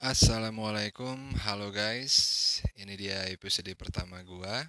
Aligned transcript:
Assalamualaikum, 0.00 1.36
halo 1.44 1.68
guys. 1.68 2.58
Ini 2.72 2.96
dia 2.96 3.28
episode 3.28 3.68
pertama 3.76 4.24
gua. 4.24 4.64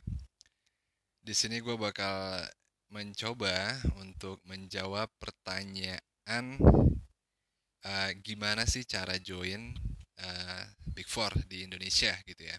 Di 1.23 1.31
sini 1.31 1.63
gua 1.63 1.79
bakal 1.79 2.43
mencoba 2.91 3.79
untuk 3.95 4.43
menjawab 4.43 5.07
pertanyaan 5.15 6.59
uh, 7.87 8.11
gimana 8.19 8.67
sih 8.67 8.83
cara 8.83 9.15
join 9.23 9.71
uh, 10.19 10.63
Big 10.91 11.07
Four 11.07 11.31
di 11.47 11.63
Indonesia 11.63 12.11
gitu 12.27 12.43
ya. 12.43 12.57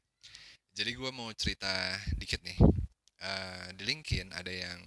Jadi 0.73 0.97
gua 0.97 1.13
mau 1.13 1.29
cerita 1.37 2.01
dikit 2.17 2.41
nih. 2.41 2.57
Uh, 3.21 3.69
di 3.77 3.85
LinkedIn 3.85 4.33
ada 4.33 4.49
yang 4.49 4.81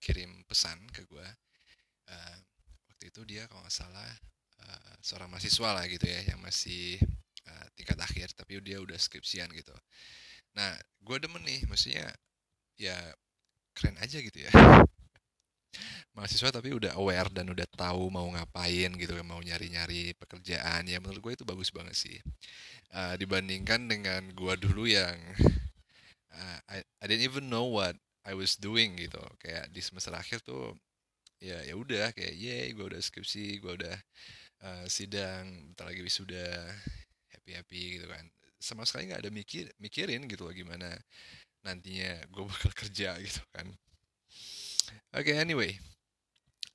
kirim 0.00 0.40
pesan 0.48 0.80
ke 0.88 1.04
gua. 1.04 1.28
Uh, 2.08 2.36
waktu 2.88 3.12
itu 3.12 3.20
dia 3.28 3.44
kalau 3.44 3.60
nggak 3.60 3.76
salah 3.76 4.08
uh, 4.66 4.94
seorang 5.00 5.30
mahasiswa 5.30 5.70
lah 5.72 5.84
gitu 5.86 6.06
ya 6.06 6.20
yang 6.34 6.40
masih 6.42 6.98
uh, 7.46 7.66
tingkat 7.78 7.98
akhir 8.02 8.34
tapi 8.34 8.58
dia 8.62 8.82
udah 8.82 8.98
skripsian 8.98 9.50
gitu. 9.54 9.74
Nah 10.58 10.74
gue 11.02 11.16
demen 11.22 11.42
nih 11.46 11.62
maksudnya 11.70 12.10
ya 12.76 12.96
keren 13.76 13.96
aja 14.00 14.18
gitu 14.18 14.38
ya. 14.48 14.50
Mahasiswa 16.16 16.48
tapi 16.48 16.72
udah 16.72 16.96
aware 16.96 17.28
dan 17.28 17.52
udah 17.52 17.68
tahu 17.76 18.08
mau 18.08 18.24
ngapain 18.32 18.88
gitu 18.96 19.12
mau 19.20 19.36
nyari-nyari 19.44 20.16
pekerjaan 20.16 20.88
ya 20.88 20.96
menurut 20.96 21.20
gue 21.20 21.32
itu 21.36 21.44
bagus 21.44 21.68
banget 21.68 21.92
sih. 21.92 22.18
Uh, 22.88 23.12
dibandingkan 23.20 23.84
dengan 23.84 24.32
gue 24.32 24.54
dulu 24.56 24.88
yang 24.88 25.16
uh, 26.32 26.58
I, 26.72 26.80
I 26.80 27.04
didn't 27.04 27.28
even 27.28 27.52
know 27.52 27.68
what 27.68 28.00
I 28.24 28.32
was 28.32 28.56
doing 28.56 28.96
gitu. 28.96 29.20
Kayak 29.44 29.68
di 29.70 29.84
semester 29.84 30.16
akhir 30.16 30.40
tuh 30.40 30.72
ya 31.36 31.60
ya 31.68 31.76
udah 31.76 32.16
kayak 32.16 32.32
ye 32.32 32.72
gue 32.72 32.86
udah 32.88 33.00
skripsi 33.00 33.60
gue 33.60 33.72
udah 33.76 33.96
uh, 34.62 34.86
sidang 34.88 35.72
bentar 35.72 35.88
lagi 35.88 36.00
wisuda 36.04 36.70
happy 37.32 37.52
happy 37.56 37.82
gitu 38.00 38.06
kan. 38.08 38.24
Sama 38.56 38.82
sekali 38.88 39.10
nggak 39.10 39.26
ada 39.26 39.30
mikir 39.32 39.68
mikirin 39.82 40.24
gitu 40.30 40.48
loh 40.48 40.54
gimana 40.54 40.96
nantinya 41.66 42.22
gue 42.30 42.44
bakal 42.46 42.72
kerja 42.86 43.18
gitu 43.20 43.42
kan. 43.52 43.66
Oke 45.16 45.32
okay, 45.32 45.36
anyway. 45.42 45.74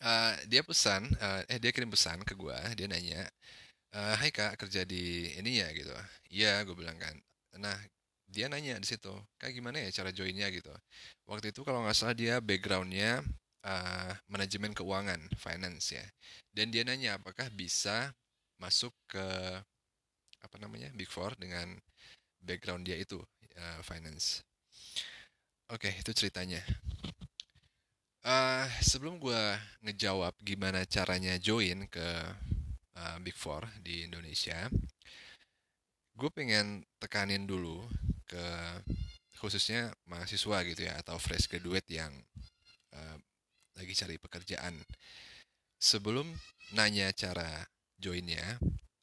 Uh, 0.02 0.34
dia 0.50 0.66
pesan 0.66 1.06
uh, 1.22 1.46
eh 1.46 1.62
dia 1.62 1.70
kirim 1.70 1.94
pesan 1.94 2.26
ke 2.26 2.34
gue 2.34 2.58
dia 2.74 2.90
nanya 2.90 3.22
uh, 3.94 4.18
Hai 4.18 4.34
kak 4.34 4.58
kerja 4.58 4.82
di 4.88 5.32
ini 5.38 5.62
ya? 5.62 5.70
Gitu. 5.72 5.94
Iya 6.34 6.64
gue 6.68 6.76
bilang 6.76 6.98
kan. 6.98 7.16
Nah 7.60 7.78
dia 8.32 8.48
nanya 8.48 8.80
di 8.80 8.88
situ 8.88 9.12
kayak 9.38 9.54
gimana 9.56 9.84
ya 9.84 9.90
cara 9.92 10.10
joinnya? 10.16 10.48
Gitu. 10.50 10.72
Waktu 11.28 11.52
itu 11.54 11.62
kalau 11.68 11.84
nggak 11.86 11.96
salah 11.98 12.16
dia 12.18 12.40
backgroundnya 12.40 13.22
uh, 13.66 14.14
manajemen 14.28 14.74
keuangan 14.74 15.20
finance 15.38 15.96
ya 15.96 16.06
dan 16.52 16.70
dia 16.74 16.84
nanya 16.84 17.18
apakah 17.18 17.48
bisa 17.54 18.12
masuk 18.62 18.94
ke 19.10 19.26
apa 20.42 20.58
namanya 20.58 20.90
Big 20.94 21.10
Four 21.10 21.34
dengan 21.38 21.78
background 22.42 22.86
dia 22.86 22.98
itu 22.98 23.22
uh, 23.58 23.82
finance. 23.86 24.42
Oke, 25.72 25.88
okay, 25.88 25.94
itu 26.02 26.12
ceritanya. 26.12 26.62
Uh, 28.22 28.70
sebelum 28.86 29.18
gue 29.18 29.44
ngejawab 29.82 30.38
gimana 30.46 30.86
caranya 30.86 31.42
join 31.42 31.90
ke 31.90 32.08
uh, 32.98 33.18
Big 33.24 33.38
Four 33.38 33.66
di 33.82 34.06
Indonesia, 34.06 34.70
gue 36.14 36.30
pengen 36.30 36.86
tekanin 37.02 37.50
dulu 37.50 37.82
ke 38.30 38.46
khususnya 39.42 39.90
mahasiswa 40.06 40.62
gitu 40.70 40.86
ya 40.86 41.02
atau 41.02 41.18
fresh 41.18 41.50
graduate 41.50 41.90
yang 41.90 42.14
uh, 42.94 43.18
lagi 43.78 43.94
cari 43.96 44.16
pekerjaan. 44.18 44.76
Sebelum 45.82 46.28
nanya 46.78 47.10
cara 47.12 47.66
joinnya, 47.98 48.62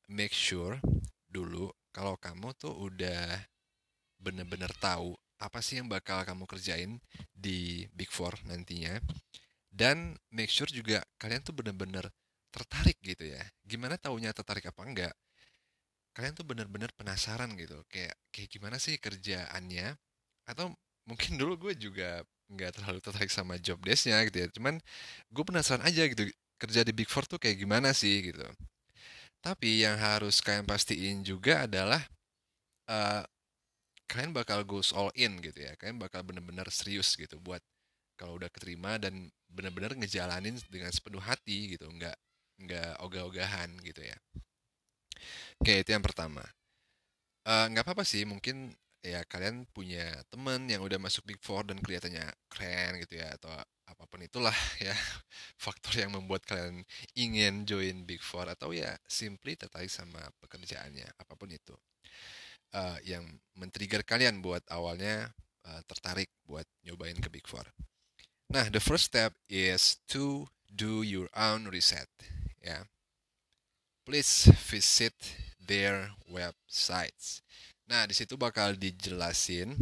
make 0.09 0.33
sure 0.33 0.81
dulu 1.29 1.69
kalau 1.93 2.17
kamu 2.17 2.55
tuh 2.57 2.73
udah 2.73 3.45
bener-bener 4.19 4.71
tahu 4.81 5.15
apa 5.39 5.63
sih 5.63 5.79
yang 5.79 5.87
bakal 5.87 6.27
kamu 6.27 6.45
kerjain 6.51 6.99
di 7.31 7.87
Big 7.95 8.11
Four 8.11 8.35
nantinya 8.51 8.99
dan 9.71 10.19
make 10.35 10.51
sure 10.51 10.67
juga 10.67 11.07
kalian 11.23 11.47
tuh 11.47 11.55
bener-bener 11.55 12.11
tertarik 12.51 12.99
gitu 12.99 13.31
ya 13.31 13.43
gimana 13.63 13.95
taunya 13.95 14.35
tertarik 14.35 14.67
apa 14.67 14.83
enggak 14.83 15.15
kalian 16.17 16.35
tuh 16.35 16.43
bener-bener 16.43 16.91
penasaran 16.99 17.55
gitu 17.55 17.79
kayak 17.87 18.19
kayak 18.35 18.51
gimana 18.51 18.83
sih 18.83 18.99
kerjaannya 18.99 19.95
atau 20.51 20.75
mungkin 21.09 21.41
dulu 21.41 21.69
gue 21.69 21.73
juga 21.81 22.23
nggak 22.53 22.81
terlalu 22.81 22.99
tertarik 23.01 23.33
sama 23.33 23.57
job 23.57 23.81
desknya 23.81 24.21
gitu 24.29 24.45
ya 24.45 24.49
cuman 24.53 24.81
gue 25.33 25.45
penasaran 25.45 25.85
aja 25.85 26.05
gitu 26.05 26.29
kerja 26.61 26.81
di 26.85 26.93
Big 26.93 27.09
Four 27.09 27.25
tuh 27.25 27.41
kayak 27.41 27.61
gimana 27.61 27.97
sih 27.97 28.33
gitu 28.33 28.45
tapi 29.39 29.87
yang 29.87 29.97
harus 29.97 30.43
kalian 30.43 30.67
pastiin 30.67 31.23
juga 31.23 31.65
adalah 31.65 32.03
uh, 32.91 33.23
kalian 34.09 34.33
bakal 34.33 34.65
goes 34.65 34.91
all 34.91 35.13
in 35.15 35.39
gitu 35.45 35.63
ya. 35.63 35.77
Kalian 35.77 36.01
bakal 36.01 36.25
bener-bener 36.25 36.67
serius 36.73 37.15
gitu 37.15 37.37
buat 37.39 37.61
kalau 38.19 38.35
udah 38.41 38.51
keterima 38.51 38.99
dan 38.99 39.31
bener-bener 39.47 39.95
ngejalanin 39.95 40.59
dengan 40.67 40.91
sepenuh 40.91 41.23
hati 41.23 41.79
gitu, 41.79 41.87
nggak 41.87 42.17
nggak 42.59 42.93
ogah-ogahan 43.05 43.71
gitu 43.85 44.03
ya. 44.03 44.17
Oke 45.63 45.85
itu 45.85 45.91
yang 45.95 46.03
pertama. 46.03 46.43
Uh, 47.47 47.71
nggak 47.71 47.87
apa-apa 47.87 48.03
sih 48.03 48.27
mungkin 48.27 48.75
ya 49.03 49.23
kalian 49.27 49.65
punya 49.71 50.05
temen 50.29 50.67
yang 50.67 50.83
udah 50.83 50.99
masuk 50.99 51.23
Big 51.27 51.39
Four 51.41 51.67
dan 51.67 51.79
kelihatannya 51.79 52.27
keren 52.51 52.99
gitu 53.03 53.19
ya 53.23 53.31
atau 53.39 53.51
apa 53.89 54.05
pun 54.05 54.21
itulah 54.21 54.53
ya 54.87 54.95
faktor 55.57 56.03
yang 56.03 56.13
membuat 56.13 56.45
kalian 56.45 56.83
ingin 57.15 57.65
join 57.65 58.05
Big 58.05 58.21
Four 58.21 58.51
atau 58.51 58.75
ya 58.75 58.99
simply 59.07 59.55
tertarik 59.55 59.89
sama 59.89 60.21
pekerjaannya 60.43 61.07
apa 61.17 61.35
pun 61.39 61.49
itu 61.49 61.75
uh, 62.75 62.99
yang 63.07 63.25
men-trigger 63.57 64.05
kalian 64.05 64.45
buat 64.45 64.65
awalnya 64.69 65.33
uh, 65.65 65.81
tertarik 65.89 66.29
buat 66.45 66.67
nyobain 66.85 67.17
ke 67.17 67.29
Big 67.33 67.47
Four. 67.49 67.65
Nah, 68.49 68.73
the 68.73 68.81
first 68.81 69.13
step 69.13 69.37
is 69.49 70.01
to 70.09 70.49
do 70.73 71.05
your 71.05 71.29
own 71.37 71.69
research 71.69 72.09
ya. 72.65 72.89
Please 74.09 74.49
visit 74.65 75.13
their 75.61 76.17
websites. 76.25 77.45
Nah, 77.89 78.05
di 78.05 78.13
situ 78.13 78.37
bakal 78.37 78.77
dijelasin 78.77 79.73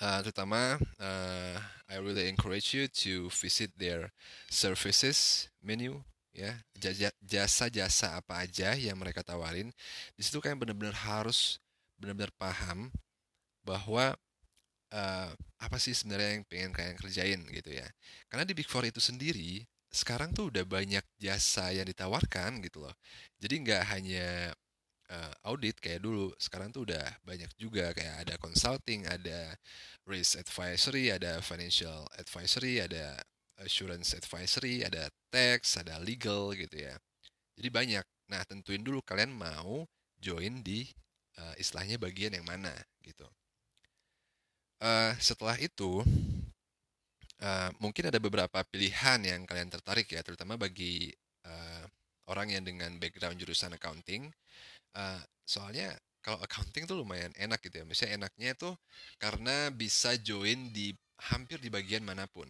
uh, 0.00 0.18
terutama 0.24 0.80
uh, 0.96 1.56
I 1.92 2.00
really 2.00 2.32
encourage 2.32 2.72
you 2.72 2.88
to 3.04 3.28
visit 3.28 3.76
their 3.76 4.08
services 4.48 5.52
menu 5.60 6.00
ya. 6.32 6.64
Jasa-jasa 7.20 8.16
apa 8.16 8.48
aja 8.48 8.72
yang 8.72 8.96
mereka 8.96 9.20
tawarin. 9.20 9.68
Di 10.16 10.24
situ 10.24 10.40
kalian 10.40 10.56
benar-benar 10.56 10.96
harus 10.96 11.60
benar-benar 12.00 12.32
paham 12.40 12.88
bahwa 13.68 14.16
uh, 14.96 15.30
apa 15.60 15.76
sih 15.76 15.92
sebenarnya 15.92 16.40
yang 16.40 16.44
pengen 16.48 16.72
kalian 16.72 16.96
kerjain 16.96 17.40
gitu 17.52 17.70
ya. 17.76 17.86
Karena 18.32 18.48
di 18.48 18.56
Big 18.56 18.70
Four 18.70 18.88
itu 18.88 19.02
sendiri 19.02 19.68
sekarang 19.92 20.32
tuh 20.32 20.48
udah 20.48 20.64
banyak 20.64 21.02
jasa 21.20 21.68
yang 21.74 21.84
ditawarkan 21.84 22.64
gitu 22.64 22.80
loh. 22.80 22.94
Jadi 23.42 23.54
nggak 23.66 23.82
hanya 23.92 24.56
uh, 25.10 25.34
audit 25.50 25.76
kayak 25.82 26.00
dulu 26.06 26.30
sekarang 26.38 26.70
tuh 26.70 26.86
udah 26.86 27.04
banyak 27.26 27.50
juga 27.58 27.90
kayak 27.90 28.26
ada 28.26 28.34
consulting 28.38 29.04
ada 29.10 29.58
risk 30.06 30.38
advisory 30.38 31.10
ada 31.10 31.42
financial 31.42 32.06
advisory 32.16 32.78
ada 32.80 33.18
assurance 33.60 34.16
advisory 34.16 34.86
ada 34.86 35.10
tax 35.28 35.76
ada 35.76 36.00
legal 36.00 36.56
gitu 36.56 36.80
ya. 36.80 36.96
Jadi 37.58 37.68
banyak. 37.68 38.06
Nah 38.32 38.42
tentuin 38.48 38.80
dulu 38.80 39.04
kalian 39.04 39.34
mau 39.34 39.84
join 40.16 40.64
di 40.64 40.88
uh, 41.36 41.54
istilahnya 41.60 42.00
bagian 42.00 42.32
yang 42.32 42.46
mana 42.46 42.72
gitu. 43.04 43.28
Uh, 44.80 45.12
setelah 45.20 45.60
itu 45.60 46.00
uh, 47.44 47.70
mungkin 47.76 48.08
ada 48.08 48.16
beberapa 48.16 48.64
pilihan 48.64 49.20
yang 49.20 49.44
kalian 49.44 49.68
tertarik 49.68 50.08
ya 50.08 50.24
terutama 50.24 50.56
bagi 50.56 51.12
uh, 51.44 51.84
orang 52.32 52.56
yang 52.56 52.64
dengan 52.64 52.96
background 52.96 53.36
jurusan 53.36 53.76
accounting 53.76 54.32
Uh, 54.94 55.22
soalnya 55.46 55.94
kalau 56.20 56.36
accounting 56.44 56.84
tuh 56.84 57.00
lumayan 57.00 57.32
enak 57.36 57.60
gitu 57.64 57.80
ya. 57.80 57.84
Misalnya 57.88 58.26
enaknya 58.26 58.52
tuh 58.56 58.74
karena 59.16 59.72
bisa 59.72 60.14
join 60.20 60.70
di 60.70 60.92
hampir 61.32 61.60
di 61.60 61.72
bagian 61.72 62.04
mana 62.04 62.28
pun. 62.28 62.48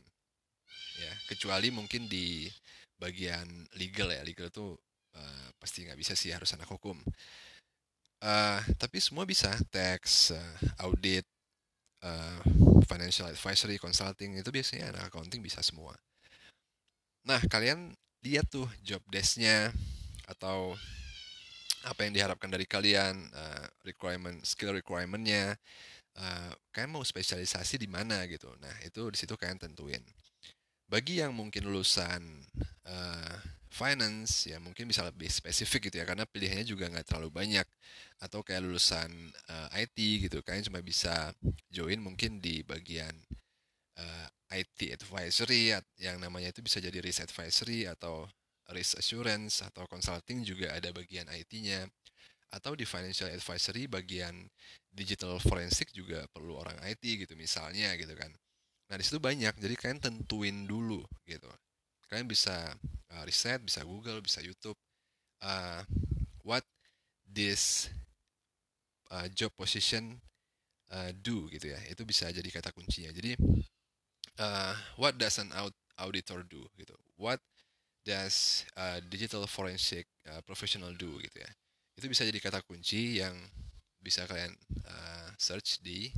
Ya, 1.01 1.13
kecuali 1.31 1.73
mungkin 1.73 2.11
di 2.11 2.51
bagian 2.99 3.47
legal 3.79 4.11
ya. 4.13 4.21
Legal 4.27 4.53
tuh 4.53 4.77
uh, 5.17 5.49
pasti 5.57 5.87
nggak 5.87 5.99
bisa 5.99 6.13
sih 6.19 6.35
harus 6.35 6.51
anak 6.53 6.69
hukum. 6.69 6.99
Uh, 8.21 8.61
tapi 8.77 9.01
semua 9.01 9.25
bisa, 9.25 9.49
tax, 9.73 10.29
uh, 10.37 10.85
audit, 10.85 11.25
uh, 12.05 12.45
financial 12.85 13.33
advisory, 13.33 13.81
consulting 13.81 14.37
itu 14.37 14.53
biasanya 14.53 14.93
anak 14.93 15.09
accounting 15.09 15.41
bisa 15.41 15.65
semua. 15.65 15.97
Nah, 17.25 17.41
kalian 17.49 17.97
lihat 18.21 18.53
tuh 18.53 18.69
job 18.85 19.01
desknya 19.09 19.73
atau 20.29 20.77
apa 21.85 22.05
yang 22.05 22.13
diharapkan 22.13 22.51
dari 22.53 22.69
kalian, 22.69 23.31
uh, 23.33 23.65
requirement, 23.87 24.45
skill 24.45 24.77
requirementnya, 24.77 25.57
uh, 26.21 26.53
kalian 26.75 26.93
mau 26.93 27.05
spesialisasi 27.05 27.81
di 27.81 27.89
mana 27.89 28.25
gitu. 28.29 28.53
Nah 28.61 28.75
itu 28.85 29.09
di 29.09 29.17
situ 29.17 29.37
kalian 29.37 29.61
tentuin. 29.61 30.03
Bagi 30.91 31.23
yang 31.23 31.33
mungkin 31.33 31.71
lulusan 31.71 32.45
uh, 32.85 33.37
finance 33.71 34.51
ya 34.51 34.59
mungkin 34.59 34.91
bisa 34.91 35.07
lebih 35.07 35.31
spesifik 35.31 35.89
gitu 35.89 36.03
ya 36.03 36.05
karena 36.05 36.27
pilihannya 36.27 36.67
juga 36.67 36.91
nggak 36.91 37.07
terlalu 37.07 37.31
banyak 37.31 37.67
atau 38.19 38.43
kayak 38.43 38.67
lulusan 38.67 39.09
uh, 39.47 39.71
IT 39.79 40.27
gitu 40.27 40.43
kalian 40.43 40.67
cuma 40.67 40.83
bisa 40.83 41.31
join 41.71 42.03
mungkin 42.03 42.43
di 42.43 42.67
bagian 42.67 43.15
uh, 43.95 44.27
IT 44.51 44.91
advisory 44.91 45.71
yang 46.03 46.19
namanya 46.19 46.51
itu 46.51 46.67
bisa 46.67 46.83
jadi 46.83 46.99
risk 46.99 47.23
advisory 47.23 47.87
atau 47.87 48.27
risk 48.75 48.99
assurance 48.99 49.63
atau 49.63 49.87
consulting 49.87 50.43
juga 50.47 50.75
ada 50.75 50.91
bagian 50.95 51.27
IT-nya 51.31 51.87
atau 52.51 52.75
di 52.75 52.83
financial 52.83 53.31
advisory 53.31 53.87
bagian 53.87 54.47
digital 54.91 55.39
forensik 55.39 55.95
juga 55.95 56.27
perlu 56.35 56.59
orang 56.59 56.79
IT 56.83 57.03
gitu 57.27 57.39
misalnya 57.39 57.95
gitu 57.95 58.11
kan 58.19 58.31
Nah, 58.91 58.99
di 58.99 59.07
situ 59.07 59.23
banyak. 59.23 59.55
Jadi 59.55 59.75
kalian 59.79 60.03
tentuin 60.03 60.67
dulu 60.67 61.07
gitu. 61.23 61.47
Kalian 62.11 62.27
bisa 62.27 62.75
uh, 63.15 63.23
riset, 63.23 63.63
bisa 63.63 63.87
Google, 63.87 64.19
bisa 64.19 64.43
YouTube. 64.43 64.75
Uh, 65.39 65.87
what 66.43 66.67
this 67.23 67.87
uh, 69.15 69.31
job 69.31 69.55
position 69.55 70.19
uh, 70.91 71.15
do 71.15 71.47
gitu 71.55 71.71
ya. 71.71 71.79
Itu 71.87 72.03
bisa 72.03 72.27
jadi 72.35 72.51
kata 72.51 72.75
kuncinya. 72.75 73.15
Jadi 73.15 73.39
uh, 74.43 74.75
what 74.99 75.15
does 75.15 75.39
an 75.39 75.55
auditor 75.95 76.43
do 76.43 76.67
gitu. 76.75 76.99
What 77.15 77.39
does 78.05 78.65
uh, 78.77 78.99
digital 79.09 79.45
forensic 79.45 80.09
uh, 80.29 80.41
professional 80.45 80.93
do 80.97 81.21
gitu 81.21 81.41
ya. 81.41 81.51
Itu 81.97 82.09
bisa 82.09 82.25
jadi 82.25 82.41
kata 82.41 82.65
kunci 82.65 83.21
yang 83.21 83.37
bisa 84.01 84.25
kalian 84.25 84.57
uh, 84.89 85.29
search 85.37 85.85
di 85.85 86.09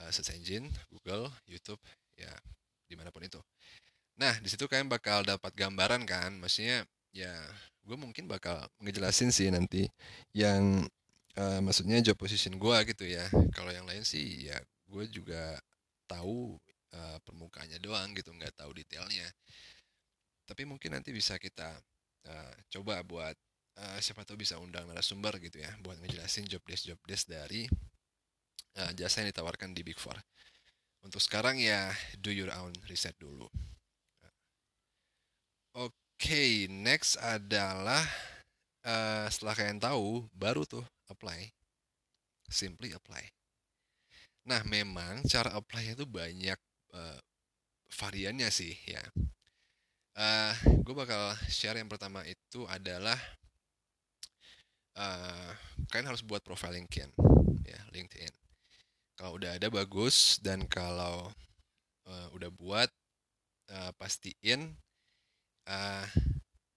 uh, 0.00 0.08
search 0.08 0.32
engine, 0.32 0.72
Google, 0.88 1.28
YouTube, 1.44 1.80
ya 2.16 2.32
di 2.88 2.96
mana 2.96 3.12
pun 3.12 3.24
itu. 3.24 3.40
Nah 4.16 4.34
di 4.40 4.48
situ 4.48 4.64
kalian 4.64 4.88
bakal 4.88 5.22
dapat 5.22 5.52
gambaran 5.52 6.08
kan 6.08 6.32
maksudnya 6.40 6.88
ya 7.12 7.32
gue 7.84 7.96
mungkin 7.96 8.28
bakal 8.28 8.68
ngejelasin 8.80 9.32
sih 9.32 9.48
nanti 9.52 9.88
yang 10.32 10.84
uh, 11.36 11.60
maksudnya 11.60 12.00
job 12.00 12.16
position 12.16 12.56
gue 12.56 12.76
gitu 12.88 13.04
ya. 13.04 13.28
Kalau 13.52 13.70
yang 13.70 13.84
lain 13.84 14.02
sih 14.02 14.48
ya 14.48 14.56
gue 14.88 15.04
juga 15.12 15.60
tahu 16.08 16.56
uh, 16.96 17.18
permukaannya 17.28 17.76
doang 17.84 18.16
gitu 18.16 18.32
nggak 18.32 18.56
tahu 18.56 18.72
detailnya 18.72 19.28
tapi 20.48 20.64
mungkin 20.64 20.96
nanti 20.96 21.12
bisa 21.12 21.36
kita 21.36 21.76
uh, 22.24 22.54
coba 22.72 23.04
buat 23.04 23.36
uh, 23.76 23.98
siapa 24.00 24.24
tahu 24.24 24.40
bisa 24.40 24.56
undang 24.56 24.88
narasumber 24.88 25.36
gitu 25.44 25.60
ya 25.60 25.68
buat 25.84 26.00
ngejelasin 26.00 26.48
job 26.48 26.64
desk 26.64 26.88
job 26.88 27.00
desk 27.04 27.28
dari 27.28 27.68
uh, 28.80 28.90
jasa 28.96 29.20
yang 29.20 29.28
ditawarkan 29.28 29.76
di 29.76 29.84
Big 29.84 30.00
Four 30.00 30.16
untuk 31.04 31.22
sekarang 31.22 31.60
ya 31.62 31.92
do 32.18 32.34
your 32.34 32.50
own 32.50 32.74
research 32.90 33.14
dulu. 33.22 33.46
Oke, 35.78 35.94
okay, 36.18 36.52
next 36.66 37.14
adalah 37.22 38.02
uh, 38.82 39.30
setelah 39.30 39.54
kalian 39.54 39.78
tahu, 39.78 40.26
baru 40.34 40.66
tuh 40.66 40.82
apply. 41.06 41.54
Simply 42.50 42.90
apply. 42.90 43.22
Nah, 44.48 44.64
memang 44.66 45.22
cara 45.28 45.54
apply 45.54 45.94
itu 45.94 46.08
banyak 46.08 46.58
uh, 46.96 47.20
variannya 47.94 48.48
sih 48.50 48.74
ya. 48.88 49.04
Uh, 50.18 50.50
gue 50.82 50.94
bakal 50.98 51.30
share 51.46 51.78
yang 51.78 51.86
pertama 51.86 52.26
itu 52.26 52.66
adalah 52.66 53.14
uh, 54.98 55.54
kalian 55.86 56.10
harus 56.10 56.26
buat 56.26 56.42
profile 56.42 56.74
LinkedIn, 56.74 57.06
ya 57.62 57.78
LinkedIn. 57.94 58.34
Kalau 59.14 59.38
udah 59.38 59.54
ada 59.54 59.70
bagus. 59.70 60.42
Dan 60.42 60.66
kalau 60.66 61.30
uh, 62.10 62.28
udah 62.34 62.50
buat 62.50 62.90
uh, 63.70 63.94
pastiin 63.94 64.74
uh, 65.70 66.06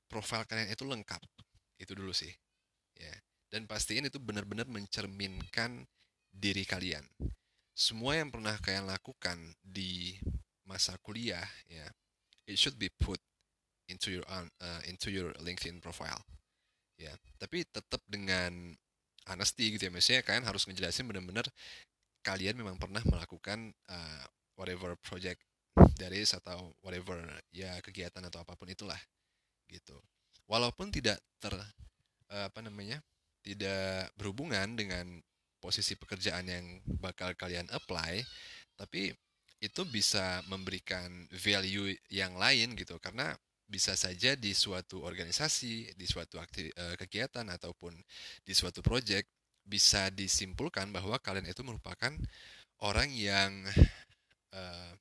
profil 0.06 0.46
kalian 0.46 0.70
itu 0.70 0.86
lengkap. 0.86 1.26
Itu 1.82 1.98
dulu 1.98 2.14
sih 2.14 2.30
ya. 2.94 3.14
Dan 3.50 3.66
pastiin 3.66 4.06
itu 4.06 4.22
benar-benar 4.22 4.70
mencerminkan 4.70 5.82
diri 6.30 6.62
kalian. 6.62 7.10
Semua 7.74 8.22
yang 8.22 8.30
pernah 8.30 8.54
kalian 8.62 8.86
lakukan 8.86 9.38
di 9.66 10.14
masa 10.70 10.94
kuliah 11.02 11.50
ya 11.66 11.90
it 12.48 12.56
should 12.56 12.78
be 12.80 12.88
put 13.02 13.20
into 13.92 14.20
your 14.20 14.26
uh, 14.32 14.82
into 14.88 15.12
your 15.12 15.36
LinkedIn 15.44 15.84
profile. 15.84 16.24
Ya 16.96 17.12
tapi 17.38 17.68
tetap 17.68 18.00
dengan 18.08 18.74
honesty 19.28 19.76
gitu 19.76 19.88
ya 19.88 19.92
maksudnya 19.94 20.22
kalian 20.26 20.46
harus 20.48 20.66
ngejelasin 20.66 21.06
benar-benar 21.06 21.46
kalian 22.26 22.58
memang 22.58 22.78
pernah 22.78 23.02
melakukan 23.06 23.74
uh, 23.90 24.26
whatever 24.58 24.98
project 25.02 25.42
dari 25.98 26.22
atau 26.26 26.74
whatever 26.86 27.18
ya 27.54 27.78
kegiatan 27.82 28.22
atau 28.26 28.42
apa 28.42 28.54
pun 28.58 28.70
itulah 28.70 28.98
gitu. 29.70 29.98
Walaupun 30.46 30.92
tidak 30.92 31.18
ter 31.42 31.54
uh, 31.54 32.46
apa 32.48 32.60
namanya 32.62 33.00
tidak 33.42 34.14
berhubungan 34.18 34.78
dengan 34.78 35.18
posisi 35.62 35.98
pekerjaan 35.98 36.46
yang 36.50 36.66
bakal 37.02 37.34
kalian 37.38 37.70
apply 37.74 38.22
tapi 38.78 39.14
itu 39.62 39.82
bisa 39.86 40.42
memberikan 40.50 41.30
value 41.30 41.94
yang 42.10 42.34
lain 42.34 42.74
gitu. 42.74 42.98
Karena 42.98 43.34
bisa 43.72 43.96
saja 43.96 44.36
di 44.36 44.52
suatu 44.52 45.00
organisasi 45.00 45.96
di 45.96 46.06
suatu 46.06 46.36
akti, 46.44 46.68
uh, 46.76 47.00
kegiatan 47.00 47.48
ataupun 47.48 47.96
di 48.44 48.52
suatu 48.52 48.84
project 48.84 49.32
bisa 49.64 50.12
disimpulkan 50.12 50.92
bahwa 50.92 51.16
kalian 51.24 51.48
itu 51.48 51.64
merupakan 51.64 52.12
orang 52.84 53.08
yang 53.16 53.64
uh, 54.52 54.92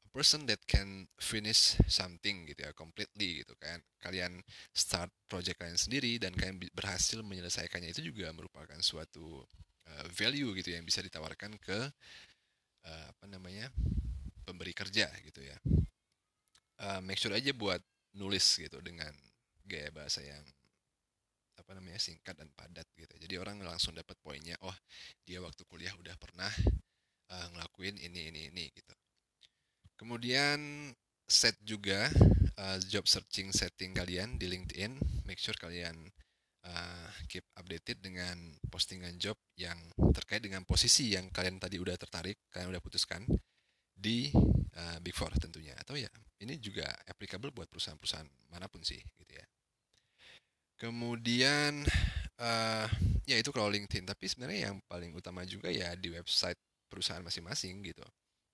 a 0.00 0.08
person 0.08 0.48
that 0.48 0.64
can 0.64 1.04
finish 1.20 1.76
something 1.84 2.48
gitu 2.48 2.64
ya 2.64 2.72
completely 2.72 3.44
gitu 3.44 3.52
kan. 3.60 3.84
Kalian 4.00 4.40
start 4.72 5.12
project 5.28 5.60
kalian 5.60 5.76
sendiri 5.76 6.16
dan 6.16 6.32
kalian 6.32 6.56
berhasil 6.72 7.20
menyelesaikannya 7.20 7.92
itu 7.92 8.08
juga 8.08 8.32
merupakan 8.32 8.80
suatu 8.80 9.44
uh, 9.84 10.06
value 10.16 10.56
gitu 10.56 10.72
yang 10.72 10.88
bisa 10.88 11.04
ditawarkan 11.04 11.60
ke 11.60 11.78
uh, 12.88 13.04
apa 13.12 13.24
namanya 13.28 13.68
pemberi 14.48 14.72
kerja 14.72 15.12
gitu 15.28 15.44
ya 15.44 15.60
uh, 16.82 17.00
make 17.02 17.18
sure 17.18 17.34
aja 17.34 17.50
buat 17.54 17.82
nulis 18.16 18.44
gitu 18.58 18.80
dengan 18.82 19.10
gaya 19.68 19.92
bahasa 19.92 20.24
yang 20.24 20.42
apa 21.58 21.74
namanya 21.74 22.00
singkat 22.00 22.38
dan 22.38 22.48
padat 22.54 22.86
gitu. 22.94 23.12
Jadi 23.18 23.34
orang 23.36 23.60
langsung 23.60 23.92
dapat 23.92 24.14
poinnya 24.22 24.54
oh 24.64 24.74
dia 25.26 25.42
waktu 25.42 25.66
kuliah 25.66 25.92
udah 25.98 26.14
pernah 26.16 26.48
uh, 27.34 27.46
ngelakuin 27.52 27.98
ini 27.98 28.30
ini 28.32 28.40
ini 28.48 28.64
gitu. 28.72 28.94
Kemudian 29.98 30.90
set 31.26 31.58
juga 31.66 32.08
uh, 32.56 32.78
job 32.86 33.04
searching 33.04 33.50
setting 33.50 33.92
kalian 33.92 34.38
di 34.38 34.46
LinkedIn. 34.46 34.96
Make 35.26 35.42
sure 35.42 35.58
kalian 35.58 36.08
uh, 36.64 37.08
keep 37.26 37.44
updated 37.58 38.00
dengan 38.00 38.56
postingan 38.70 39.18
job 39.18 39.36
yang 39.58 39.76
terkait 40.14 40.40
dengan 40.40 40.62
posisi 40.62 41.12
yang 41.12 41.28
kalian 41.34 41.58
tadi 41.58 41.76
udah 41.76 41.98
tertarik 41.98 42.38
kalian 42.48 42.72
udah 42.72 42.80
putuskan 42.80 43.26
di 43.92 44.30
uh, 44.78 44.96
Big 45.02 45.12
Four 45.12 45.34
tentunya. 45.36 45.74
Atau 45.76 45.98
ya 45.98 46.08
ini 46.42 46.58
juga 46.62 46.86
applicable 47.08 47.50
buat 47.50 47.66
perusahaan-perusahaan 47.70 48.28
mana 48.52 48.66
pun 48.70 48.82
sih 48.84 48.98
gitu 48.98 49.34
ya 49.34 49.46
Kemudian 50.78 51.82
uh, 52.38 52.86
ya 53.26 53.34
itu 53.34 53.50
kalau 53.50 53.66
LinkedIn, 53.66 54.06
tapi 54.06 54.30
sebenarnya 54.30 54.70
yang 54.70 54.76
paling 54.86 55.10
utama 55.10 55.42
juga 55.42 55.74
ya 55.74 55.98
di 55.98 56.14
website 56.14 56.58
perusahaan 56.86 57.20
masing-masing 57.26 57.82
gitu. 57.82 58.06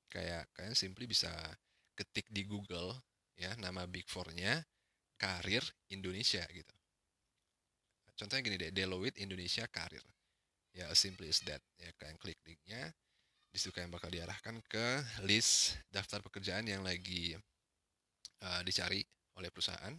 Kayak 0.08 0.48
kalian 0.56 0.72
simply 0.72 1.04
bisa 1.04 1.28
ketik 1.92 2.24
di 2.32 2.48
Google 2.48 2.96
ya 3.36 3.52
nama 3.60 3.84
Big 3.84 4.08
Four-nya 4.08 4.64
karir 5.20 5.60
Indonesia 5.92 6.40
gitu. 6.48 6.74
Contohnya 8.16 8.40
gini 8.40 8.56
deh, 8.56 8.72
Deloitte 8.72 9.20
Indonesia 9.20 9.68
karir. 9.68 10.02
Ya 10.72 10.88
as 10.88 10.96
simply 10.96 11.28
as 11.28 11.44
that. 11.44 11.60
Ya 11.76 11.92
kalian 12.00 12.16
klik 12.16 12.40
linknya, 12.48 12.88
di 13.52 13.60
situ 13.60 13.68
kalian 13.68 13.92
bakal 13.92 14.08
diarahkan 14.08 14.64
ke 14.64 15.04
list 15.28 15.76
daftar 15.92 16.24
pekerjaan 16.24 16.64
yang 16.64 16.80
lagi 16.80 17.36
uh, 18.44 18.60
dicari 18.60 19.00
oleh 19.40 19.48
perusahaan. 19.48 19.96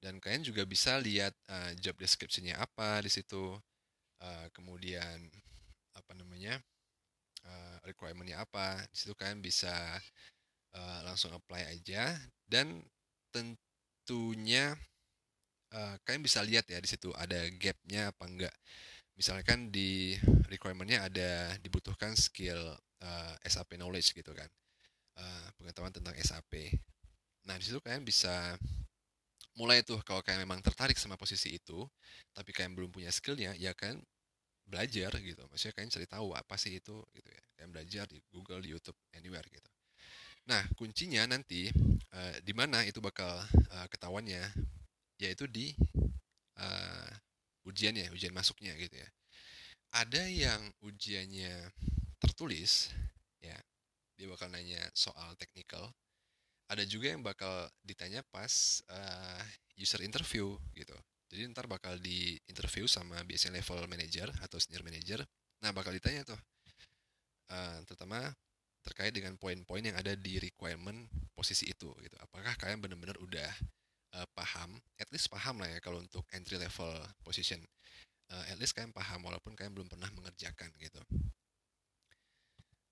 Dan 0.00 0.20
kalian 0.20 0.44
juga 0.44 0.68
bisa 0.68 1.00
lihat 1.00 1.32
uh, 1.48 1.72
job 1.80 1.96
description-nya 1.96 2.60
apa 2.60 3.00
di 3.04 3.12
situ. 3.12 3.56
Uh, 4.20 4.46
kemudian 4.56 5.20
apa 5.92 6.12
namanya 6.16 6.60
uh, 7.44 7.76
requirement-nya 7.88 8.44
apa. 8.44 8.84
Di 8.92 8.96
situ 8.96 9.12
kalian 9.16 9.40
bisa 9.40 9.72
uh, 10.76 11.00
langsung 11.08 11.32
apply 11.32 11.72
aja. 11.72 12.16
Dan 12.44 12.84
tentunya 13.32 14.76
uh, 15.72 15.96
kalian 16.04 16.22
bisa 16.24 16.44
lihat 16.44 16.68
ya 16.68 16.78
di 16.80 16.88
situ 16.88 17.08
ada 17.16 17.48
gap-nya 17.56 18.12
apa 18.12 18.24
enggak. 18.28 18.54
Misalkan 19.14 19.70
di 19.70 20.18
requirement-nya 20.50 21.06
ada 21.06 21.54
dibutuhkan 21.62 22.18
skill 22.18 22.60
uh, 23.00 23.34
SAP 23.46 23.80
knowledge 23.80 24.12
gitu 24.12 24.36
kan. 24.36 24.50
Uh, 25.14 25.46
pengetahuan 25.56 25.94
tentang 25.94 26.12
SAP 26.18 26.74
nah 27.44 27.56
di 27.60 27.64
situ 27.64 27.78
kalian 27.80 28.04
bisa 28.04 28.56
mulai 29.54 29.86
tuh 29.86 30.02
kalau 30.02 30.20
kalian 30.24 30.42
memang 30.48 30.60
tertarik 30.64 30.98
sama 30.98 31.14
posisi 31.14 31.54
itu 31.54 31.86
tapi 32.34 32.50
kalian 32.50 32.74
belum 32.74 32.90
punya 32.90 33.10
skillnya 33.14 33.54
ya 33.54 33.70
kan 33.76 34.02
belajar 34.64 35.12
gitu. 35.20 35.44
Maksudnya 35.52 35.74
kalian 35.76 35.92
cari 35.92 36.06
tahu 36.08 36.28
apa 36.32 36.54
sih 36.56 36.80
itu 36.80 36.96
gitu 37.12 37.28
ya. 37.28 37.42
Kalian 37.56 37.70
belajar 37.70 38.04
di 38.08 38.18
Google 38.32 38.64
di 38.64 38.72
YouTube 38.72 38.96
anywhere 39.12 39.46
gitu. 39.52 39.70
Nah 40.48 40.64
kuncinya 40.76 41.24
nanti 41.28 41.68
uh, 42.12 42.36
di 42.40 42.52
mana 42.56 42.84
itu 42.84 43.00
bakal 43.00 43.44
uh, 43.70 43.86
ketahuannya 43.88 44.42
yaitu 45.20 45.46
di 45.48 45.72
uh, 46.58 47.10
ujiannya 47.68 48.12
ujian 48.12 48.34
masuknya 48.34 48.74
gitu 48.76 48.96
ya. 48.98 49.08
Ada 49.94 50.26
yang 50.26 50.60
ujiannya 50.82 51.70
tertulis 52.18 52.90
ya 53.38 53.54
dia 54.18 54.26
bakal 54.26 54.50
nanya 54.50 54.80
soal 54.96 55.36
teknikal 55.38 55.94
ada 56.68 56.84
juga 56.88 57.12
yang 57.12 57.20
bakal 57.20 57.68
ditanya 57.84 58.24
pas 58.32 58.80
uh, 58.88 59.42
user 59.76 60.00
interview 60.00 60.56
gitu. 60.72 60.96
Jadi 61.28 61.50
ntar 61.50 61.66
bakal 61.66 61.98
di 61.98 62.38
interview 62.46 62.86
sama 62.86 63.20
biasanya 63.26 63.58
level 63.60 63.84
manager 63.90 64.28
atau 64.40 64.56
senior 64.62 64.86
manager. 64.86 65.20
Nah 65.60 65.74
bakal 65.74 65.92
ditanya 65.92 66.24
tuh 66.24 66.40
uh, 67.50 67.78
terutama 67.84 68.32
terkait 68.84 69.16
dengan 69.16 69.32
poin-poin 69.40 69.80
yang 69.80 69.96
ada 69.96 70.12
di 70.12 70.36
requirement 70.36 71.08
posisi 71.32 71.68
itu 71.72 71.88
gitu. 72.04 72.16
Apakah 72.20 72.52
kalian 72.60 72.84
benar-benar 72.84 73.16
udah 73.20 73.50
uh, 74.20 74.28
paham? 74.36 74.76
At 75.00 75.08
least 75.08 75.32
paham 75.32 75.64
lah 75.64 75.68
ya 75.72 75.80
kalau 75.80 76.00
untuk 76.04 76.24
entry 76.36 76.60
level 76.60 76.92
position. 77.24 77.60
Uh, 78.28 78.44
at 78.48 78.56
least 78.60 78.76
kalian 78.76 78.92
paham 78.92 79.24
walaupun 79.24 79.56
kalian 79.56 79.72
belum 79.72 79.88
pernah 79.88 80.08
mengerjakan 80.12 80.68
gitu. 80.80 81.00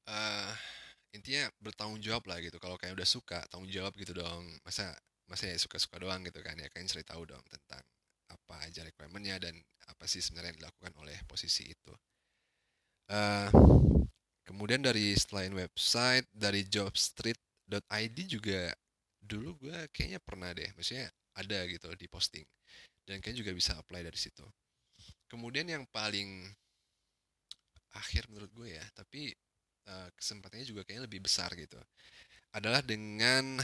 Uh, 0.09 0.51
intinya 1.13 1.49
bertanggung 1.61 2.01
jawab 2.01 2.25
lah 2.29 2.41
gitu. 2.41 2.57
Kalau 2.57 2.77
kalian 2.81 2.97
udah 2.97 3.09
suka 3.09 3.45
tanggung 3.53 3.69
jawab 3.69 3.93
gitu 3.97 4.17
dong. 4.17 4.45
Masa 4.65 4.93
masa 5.29 5.49
ya 5.49 5.57
suka-suka 5.57 6.01
doang 6.01 6.25
gitu 6.25 6.41
kan 6.41 6.57
ya. 6.57 6.69
Kalian 6.73 6.89
cari 6.89 7.05
tahu 7.05 7.23
dong 7.29 7.45
tentang 7.49 7.85
apa 8.33 8.55
aja 8.65 8.81
requirementnya 8.85 9.37
dan 9.39 9.55
apa 9.89 10.05
sih 10.09 10.25
sebenarnya 10.25 10.57
yang 10.57 10.61
dilakukan 10.67 10.93
oleh 11.01 11.17
posisi 11.29 11.69
itu. 11.69 11.93
Uh, 13.13 13.49
kemudian 14.49 14.81
dari 14.81 15.13
selain 15.15 15.53
website 15.53 16.25
dari 16.33 16.65
jobstreet.id 16.65 18.19
juga 18.29 18.73
dulu 19.21 19.69
gue 19.69 19.79
kayaknya 19.93 20.21
pernah 20.25 20.51
deh. 20.57 20.69
Maksudnya 20.75 21.13
ada 21.37 21.59
gitu 21.69 21.93
di 21.95 22.09
posting. 22.09 22.45
Dan 23.05 23.21
kalian 23.21 23.45
juga 23.45 23.53
bisa 23.53 23.77
apply 23.77 24.01
dari 24.01 24.17
situ. 24.17 24.45
Kemudian 25.29 25.69
yang 25.69 25.85
paling 25.89 26.49
akhir 27.93 28.25
menurut 28.33 28.49
gue 28.57 28.73
ya 28.73 28.85
tapi 28.97 29.37
uh, 29.89 30.09
kesempatannya 30.15 30.67
juga 30.67 30.83
kayaknya 30.87 31.07
lebih 31.09 31.25
besar 31.25 31.51
gitu 31.55 31.79
adalah 32.53 32.85
dengan 32.85 33.57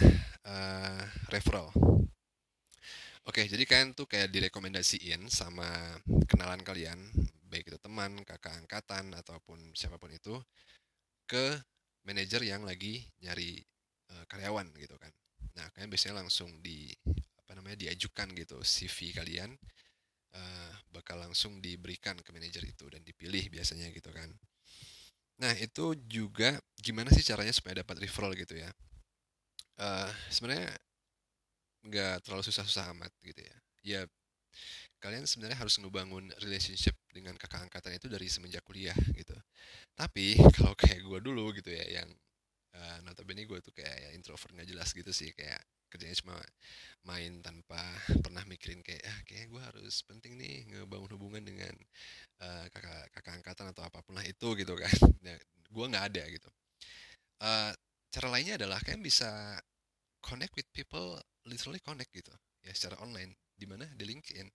uh, 0.49 1.03
referral 1.29 1.69
Oke, 3.29 3.45
jadi 3.45 3.61
kalian 3.69 3.93
tuh 3.93 4.09
kayak 4.09 4.33
direkomendasiin 4.33 5.29
sama 5.29 5.69
kenalan 6.25 6.65
kalian, 6.65 6.97
baik 7.53 7.69
itu 7.69 7.77
teman, 7.77 8.25
kakak 8.25 8.57
angkatan, 8.57 9.13
ataupun 9.13 9.77
siapa 9.77 10.01
pun 10.01 10.09
itu, 10.09 10.41
ke 11.29 11.61
manajer 12.09 12.41
yang 12.41 12.65
lagi 12.65 13.05
nyari 13.21 13.61
uh, 14.17 14.25
karyawan 14.33 14.73
gitu 14.81 14.97
kan. 14.97 15.13
Nah, 15.61 15.69
kalian 15.77 15.93
biasanya 15.93 16.25
langsung 16.25 16.49
di 16.65 16.89
apa 17.45 17.53
namanya 17.53 17.77
diajukan 17.77 18.33
gitu 18.33 18.65
CV 18.65 19.13
kalian 19.13 19.53
uh, 20.33 20.73
bakal 20.89 21.21
langsung 21.21 21.61
diberikan 21.61 22.17
ke 22.25 22.33
manajer 22.33 22.65
itu 22.65 22.89
dan 22.89 23.05
dipilih 23.05 23.53
biasanya 23.53 23.93
gitu 23.93 24.09
kan. 24.09 24.33
Nah 25.43 25.53
itu 25.67 25.85
juga 26.15 26.49
gimana 26.87 27.11
sih 27.17 27.25
caranya 27.31 27.55
supaya 27.55 27.81
dapat 27.83 27.97
referral 28.05 28.33
gitu 28.43 28.55
ya? 28.65 28.71
Uh, 29.79 30.11
Sebenarnya 30.31 30.75
nggak 31.87 32.15
terlalu 32.27 32.43
susah-susah 32.47 32.91
amat 32.95 33.13
gitu 33.23 33.41
ya. 33.43 33.57
Ya 33.83 34.01
kalian 35.03 35.25
sebenarnya 35.31 35.59
harus 35.63 35.79
ngebangun 35.83 36.31
relationship 36.45 36.97
dengan 37.13 37.35
kakak 37.39 37.69
angkatan 37.71 37.97
itu 37.99 38.07
dari 38.11 38.27
semenjak 38.31 38.65
kuliah 38.67 38.97
gitu. 39.15 39.37
Tapi 39.97 40.37
kalau 40.57 40.75
kayak 40.79 41.01
gue 41.05 41.21
dulu 41.23 41.53
gitu 41.59 41.71
ya, 41.73 42.03
yang 42.03 42.09
uh, 42.77 42.99
notabene 43.07 43.45
gue 43.49 43.59
tuh 43.65 43.75
kayak 43.77 43.97
ya, 43.97 44.11
introvert 44.17 44.53
nggak 44.55 44.69
jelas 44.71 44.91
gitu 44.95 45.11
sih 45.15 45.31
kayak 45.37 45.61
kerjanya 45.89 46.17
cuma 46.21 46.37
main 47.09 47.41
tanpa 47.41 47.81
pernah 48.25 48.45
mikirin 48.45 48.85
kayak 48.85 49.03
ah 49.05 49.19
kayak 49.25 49.49
gue 49.49 49.63
harus 49.63 50.05
penting 50.05 50.37
nih 50.37 50.69
ngebangun 50.71 51.11
hubungan 51.17 51.43
dengan 51.45 51.75
uh, 52.45 52.67
kakak 52.69 53.09
kakak 53.17 53.35
angkatan 53.41 53.67
atau 53.73 53.83
apa 53.89 53.99
pun 54.05 54.17
lah 54.17 54.25
itu 54.27 54.49
gitu 54.57 54.75
kan. 54.77 54.93
Nah, 55.27 55.37
gue 55.69 55.85
nggak 55.91 56.05
ada 56.15 56.23
gitu. 56.31 56.49
Uh, 57.43 57.73
cara 58.09 58.29
lainnya 58.33 58.57
adalah 58.57 58.81
kalian 58.81 59.05
bisa 59.05 59.61
connect 60.25 60.55
with 60.57 60.69
people 60.75 61.21
literally 61.47 61.81
connect 61.81 62.11
gitu 62.13 62.33
ya 62.65 62.73
secara 62.75 63.01
online 63.01 63.37
di 63.57 63.67
mana? 63.67 63.89
Di 63.95 64.05
LinkedIn. 64.05 64.49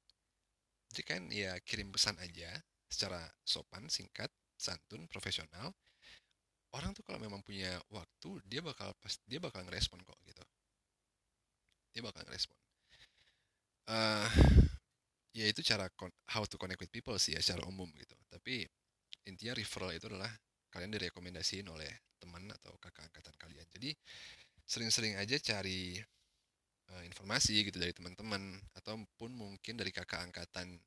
Jadi 0.93 1.03
kan 1.03 1.21
ya 1.33 1.57
kirim 1.65 1.89
pesan 1.89 2.21
aja 2.21 2.53
secara 2.85 3.25
sopan 3.41 3.89
singkat 3.89 4.29
santun 4.53 5.09
profesional. 5.09 5.73
Orang 6.73 6.93
tuh 6.97 7.05
kalau 7.05 7.21
memang 7.21 7.41
punya 7.45 7.77
waktu 7.93 8.41
dia 8.49 8.61
bakal 8.61 8.93
pas 8.97 9.13
dia 9.29 9.37
bakal 9.37 9.61
ngerespon 9.65 10.01
kok 10.01 10.17
dia 11.93 12.01
bakal 12.01 12.25
ngerespon. 12.25 12.57
Uh, 13.83 14.27
ya 15.37 15.45
itu 15.45 15.61
cara 15.61 15.85
how 16.33 16.43
to 16.43 16.57
connect 16.57 16.81
with 16.81 16.89
people 16.89 17.15
sih 17.21 17.37
ya 17.37 17.41
secara 17.41 17.63
umum 17.69 17.87
gitu. 17.95 18.17
Tapi 18.27 18.65
intinya 19.29 19.53
referral 19.55 19.93
itu 19.93 20.09
adalah 20.09 20.29
kalian 20.73 20.91
direkomendasiin 20.97 21.69
oleh 21.69 21.89
teman 22.17 22.49
atau 22.49 22.73
kakak 22.81 23.13
angkatan 23.13 23.35
kalian. 23.37 23.67
Jadi 23.69 23.93
sering-sering 24.65 25.19
aja 25.21 25.37
cari 25.37 26.01
uh, 26.89 27.03
informasi 27.05 27.61
gitu 27.67 27.77
dari 27.77 27.93
teman-teman 27.93 28.57
ataupun 28.75 29.31
mungkin 29.31 29.77
dari 29.77 29.93
kakak 29.93 30.25
angkatan 30.31 30.81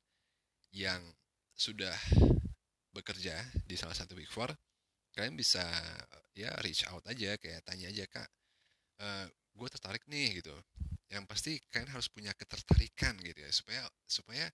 yang 0.74 1.00
sudah 1.56 1.94
bekerja 2.92 3.36
di 3.64 3.76
salah 3.76 3.96
satu 3.96 4.16
big 4.16 4.28
four 4.28 4.52
kalian 5.16 5.36
bisa 5.36 5.64
ya 6.36 6.52
reach 6.60 6.84
out 6.88 7.04
aja 7.08 7.36
kayak 7.40 7.64
tanya 7.64 7.88
aja 7.88 8.04
kak 8.04 8.28
uh, 9.00 9.24
eh, 9.24 9.26
gue 9.56 9.68
tertarik 9.72 10.04
nih 10.08 10.40
gitu 10.44 10.52
yang 11.12 11.24
pasti 11.24 11.58
kalian 11.70 11.90
harus 11.94 12.10
punya 12.10 12.32
ketertarikan 12.34 13.14
gitu 13.22 13.38
ya. 13.40 13.50
Supaya 13.54 13.82
supaya 14.06 14.46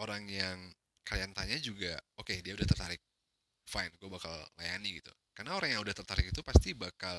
orang 0.00 0.24
yang 0.28 0.58
kalian 1.04 1.32
tanya 1.32 1.56
juga 1.60 1.96
oke 2.20 2.28
okay, 2.32 2.38
dia 2.44 2.52
udah 2.52 2.68
tertarik 2.68 3.00
fine 3.68 3.92
gue 4.00 4.08
bakal 4.08 4.32
layani 4.56 5.00
gitu. 5.00 5.12
Karena 5.36 5.54
orang 5.54 5.70
yang 5.70 5.80
udah 5.86 5.94
tertarik 5.94 6.34
itu 6.34 6.42
pasti 6.42 6.74
bakal 6.74 7.14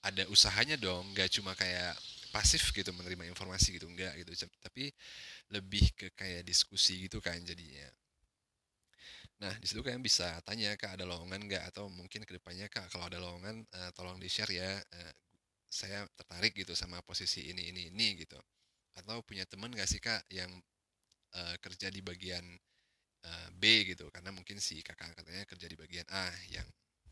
ada 0.00 0.24
usahanya 0.32 0.80
dong. 0.80 1.04
Nggak 1.12 1.36
cuma 1.36 1.52
kayak 1.52 1.92
pasif 2.32 2.72
gitu 2.72 2.94
menerima 2.94 3.28
informasi 3.28 3.76
gitu 3.76 3.90
enggak 3.90 4.14
gitu. 4.24 4.48
Tapi 4.62 4.88
lebih 5.52 5.92
ke 5.92 6.06
kayak 6.16 6.46
diskusi 6.48 7.04
gitu 7.10 7.20
kan 7.20 7.36
jadinya. 7.44 7.90
Nah 9.38 9.54
di 9.60 9.66
situ 9.70 9.84
kalian 9.84 10.02
bisa 10.02 10.40
tanya 10.42 10.74
kak 10.80 10.96
ada 10.98 11.04
lowongan 11.04 11.44
nggak? 11.44 11.62
Atau 11.74 11.92
mungkin 11.92 12.24
ke 12.24 12.32
depannya 12.40 12.66
kak 12.72 12.88
kalau 12.88 13.04
ada 13.06 13.20
lowongan 13.20 13.62
uh, 13.74 13.90
tolong 13.92 14.16
di 14.16 14.26
share 14.32 14.50
ya 14.50 14.70
uh, 14.80 15.12
saya 15.68 16.08
tertarik 16.16 16.56
gitu 16.56 16.72
sama 16.72 17.04
posisi 17.04 17.48
ini 17.52 17.68
ini 17.70 17.92
ini 17.92 18.16
gitu. 18.18 18.40
Atau 18.96 19.22
punya 19.22 19.46
teman 19.46 19.70
gak 19.76 19.86
sih 19.86 20.02
kak 20.02 20.26
yang 20.32 20.50
uh, 21.36 21.54
kerja 21.62 21.92
di 21.92 22.00
bagian 22.02 22.44
uh, 23.24 23.48
B 23.54 23.86
gitu? 23.86 24.08
Karena 24.10 24.34
mungkin 24.34 24.58
si 24.58 24.80
kakak 24.80 25.14
angkatannya 25.14 25.44
kerja 25.46 25.66
di 25.68 25.76
bagian 25.78 26.08
A 26.10 26.32
yang 26.50 26.66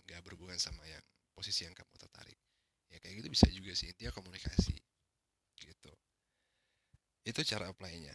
nggak 0.06 0.22
berhubungan 0.22 0.56
sama 0.56 0.86
yang 0.86 1.02
posisi 1.34 1.66
yang 1.66 1.75
kamu 1.75 1.94
tertarik. 1.98 2.38
Ya 2.88 2.96
kayak 3.02 3.22
gitu 3.22 3.28
bisa 3.28 3.46
juga 3.50 3.75
sih 3.75 3.90
intinya 3.90 4.14
komunikasi 4.14 4.76
gitu. 5.58 5.92
Itu 7.26 7.42
cara 7.42 7.68
apply-nya. 7.75 8.14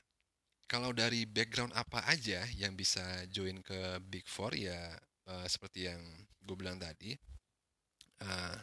Kalau 0.72 0.96
dari 0.96 1.28
background 1.28 1.76
apa 1.76 2.08
aja 2.08 2.48
yang 2.56 2.80
bisa 2.80 3.04
join 3.28 3.60
ke 3.60 4.00
Big 4.08 4.24
Four 4.24 4.56
ya 4.56 4.96
uh, 5.28 5.44
seperti 5.44 5.92
yang 5.92 6.00
gue 6.40 6.56
bilang 6.56 6.80
tadi 6.80 7.12
uh, 8.24 8.56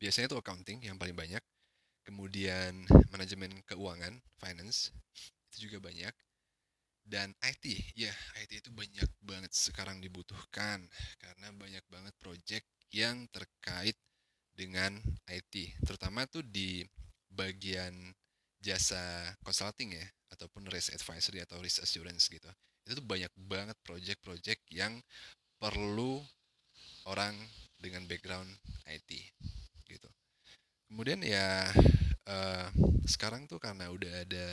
biasanya 0.00 0.32
itu 0.32 0.38
accounting 0.40 0.78
yang 0.82 0.96
paling 0.96 1.14
banyak 1.14 1.44
kemudian 2.02 2.88
manajemen 3.12 3.52
keuangan 3.68 4.18
finance 4.40 4.90
itu 5.52 5.68
juga 5.68 5.84
banyak 5.84 6.14
dan 7.04 7.36
IT 7.44 7.94
ya 7.94 8.12
IT 8.40 8.64
itu 8.64 8.70
banyak 8.72 9.10
banget 9.20 9.52
sekarang 9.52 10.00
dibutuhkan 10.00 10.88
karena 11.20 11.48
banyak 11.52 11.84
banget 11.92 12.14
project 12.16 12.66
yang 12.90 13.28
terkait 13.28 13.94
dengan 14.56 14.96
IT 15.28 15.76
terutama 15.84 16.24
tuh 16.26 16.42
di 16.42 16.82
bagian 17.30 17.92
jasa 18.60 19.32
consulting 19.40 19.96
ya 19.96 20.06
ataupun 20.30 20.68
risk 20.68 20.94
advisory 20.94 21.42
atau 21.42 21.58
risk 21.58 21.82
assurance 21.82 22.28
gitu. 22.28 22.48
Itu 22.86 23.00
tuh 23.00 23.06
banyak 23.06 23.32
banget 23.48 23.76
project-project 23.82 24.62
yang 24.72 25.00
perlu 25.60 26.20
orang 27.08 27.36
dengan 27.80 28.04
background 28.04 28.48
IT 28.88 29.10
kemudian 30.90 31.22
ya 31.22 31.70
uh, 32.26 32.66
sekarang 33.06 33.46
tuh 33.46 33.62
karena 33.62 33.86
udah 33.94 34.26
ada 34.26 34.48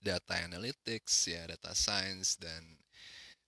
data 0.00 0.34
analytics 0.40 1.28
ya 1.28 1.44
data 1.44 1.76
science 1.76 2.40
dan 2.40 2.64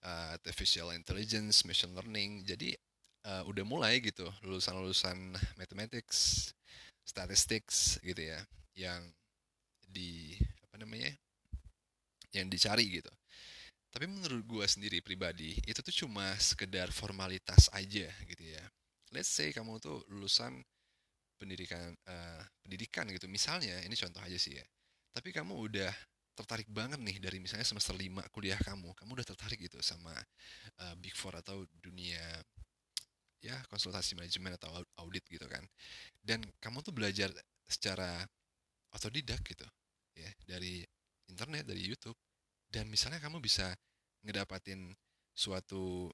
uh, 0.05 0.37
artificial 0.37 0.93
intelligence 0.93 1.65
machine 1.65 1.97
learning 1.97 2.45
jadi 2.45 2.77
uh, 3.25 3.43
udah 3.49 3.65
mulai 3.65 3.99
gitu 4.05 4.29
lulusan-lulusan 4.45 5.35
mathematics 5.57 6.53
statistics 7.03 7.97
gitu 8.05 8.29
ya 8.29 8.41
yang 8.77 9.01
di 9.89 10.37
apa 10.69 10.85
namanya 10.85 11.11
yang 12.35 12.51
dicari 12.51 12.99
gitu. 13.01 13.11
Tapi 13.95 14.11
menurut 14.11 14.43
gue 14.43 14.67
sendiri 14.67 14.99
pribadi 14.99 15.55
itu 15.71 15.79
tuh 15.79 15.95
cuma 16.05 16.35
sekedar 16.43 16.91
formalitas 16.91 17.71
aja 17.71 18.11
gitu 18.27 18.43
ya 18.43 18.65
let's 19.15 19.31
say 19.31 19.55
kamu 19.55 19.79
tuh 19.79 20.03
lulusan 20.11 20.61
pendidikan 21.39 21.95
uh, 22.11 22.43
pendidikan 22.61 23.07
gitu 23.11 23.31
misalnya 23.31 23.79
ini 23.87 23.95
contoh 23.95 24.21
aja 24.21 24.37
sih 24.37 24.59
ya 24.59 24.65
tapi 25.15 25.31
kamu 25.31 25.55
udah 25.55 25.95
tertarik 26.35 26.67
banget 26.67 26.99
nih 26.99 27.23
dari 27.23 27.39
misalnya 27.39 27.63
semester 27.63 27.95
5 27.95 28.27
kuliah 28.35 28.59
kamu, 28.59 28.91
kamu 28.99 29.11
udah 29.23 29.27
tertarik 29.27 29.63
gitu 29.71 29.79
sama 29.79 30.11
uh, 30.83 30.95
Big 30.99 31.15
Four 31.15 31.39
atau 31.39 31.63
dunia 31.79 32.43
ya 33.39 33.55
konsultasi 33.71 34.19
manajemen 34.19 34.59
atau 34.59 34.83
audit 34.99 35.23
gitu 35.31 35.47
kan. 35.47 35.63
Dan 36.19 36.43
kamu 36.59 36.83
tuh 36.83 36.91
belajar 36.91 37.31
secara 37.71 38.27
otodidak 38.91 39.41
gitu 39.47 39.65
ya 40.19 40.31
dari 40.43 40.83
internet, 41.31 41.71
dari 41.71 41.87
YouTube 41.87 42.19
dan 42.67 42.91
misalnya 42.91 43.23
kamu 43.23 43.39
bisa 43.39 43.71
ngedapatin 44.27 44.91
suatu 45.31 46.11